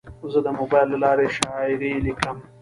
[0.31, 2.35] زه د موبایل له لارې شاعري لیکم.